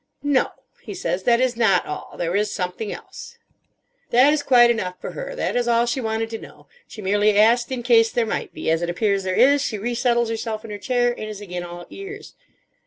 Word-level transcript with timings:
"No," 0.23 0.47
he 0.81 0.95
says, 0.95 1.25
"that 1.25 1.39
is 1.39 1.55
not 1.55 1.85
all. 1.85 2.15
There 2.17 2.35
is 2.35 2.51
something 2.51 2.91
else!" 2.91 3.37
That 4.09 4.33
is 4.33 4.41
quite 4.41 4.71
enough 4.71 4.99
for 4.99 5.11
her. 5.11 5.35
That 5.35 5.55
is 5.55 5.67
all 5.67 5.85
she 5.85 6.01
wanted 6.01 6.31
to 6.31 6.39
know. 6.41 6.65
She 6.87 7.03
merely 7.03 7.37
asked 7.37 7.71
in 7.71 7.83
case 7.83 8.11
there 8.11 8.25
might 8.25 8.51
be. 8.51 8.71
As 8.71 8.81
it 8.81 8.89
appears 8.89 9.23
there 9.23 9.35
is, 9.35 9.61
she 9.61 9.77
re 9.77 9.93
settles 9.93 10.29
herself 10.29 10.65
in 10.65 10.71
her 10.71 10.79
chair 10.79 11.11
and 11.13 11.29
is 11.29 11.39
again 11.39 11.61
all 11.63 11.85
ears. 11.91 12.33